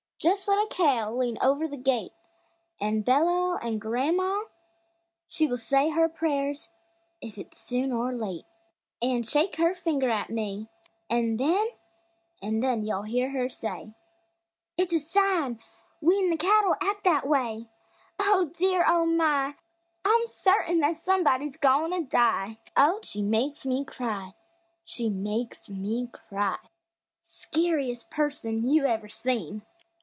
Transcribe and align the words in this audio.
Just 0.23 0.47
let 0.47 0.63
a 0.63 0.67
cow 0.67 1.11
lean 1.11 1.39
over 1.41 1.67
the 1.67 1.77
gate 1.77 2.11
An' 2.79 3.01
bellow, 3.01 3.57
an' 3.57 3.79
gran'ma 3.79 4.43
she 5.27 5.47
Will 5.47 5.57
say 5.57 5.89
her 5.89 6.07
prayers, 6.07 6.69
if 7.21 7.39
it's 7.39 7.57
soon 7.57 7.91
or 7.91 8.13
late, 8.13 8.45
An' 9.01 9.23
shake 9.23 9.55
her 9.55 9.73
finger 9.73 10.11
at 10.11 10.29
me! 10.29 10.69
An' 11.09 11.37
then, 11.37 11.65
an' 12.39 12.59
then 12.59 12.85
you'll 12.85 13.01
hear 13.01 13.31
her 13.31 13.49
say: 13.49 13.95
"It's 14.77 14.93
a 14.93 14.99
sign 14.99 15.59
w'en 16.03 16.29
the 16.29 16.37
cattle 16.37 16.75
act 16.79 17.03
that 17.05 17.27
way! 17.27 17.65
Oh, 18.19 18.51
dear! 18.55 18.85
Oh, 18.87 19.07
my! 19.07 19.55
I'm 20.05 20.27
certain 20.27 20.83
'at 20.83 20.97
somebody's 20.97 21.57
goin' 21.57 21.89
to 21.93 22.07
die!" 22.07 22.59
Oh, 22.77 22.99
she 23.01 23.23
makes 23.23 23.65
me 23.65 23.83
cry 23.85 24.35
She 24.85 25.09
makes 25.09 25.67
me 25.67 26.11
cry! 26.13 26.59
Skeeriest 27.23 28.11
person 28.11 28.69
you 28.69 28.85
ever 28.85 29.07
seen! 29.09 29.63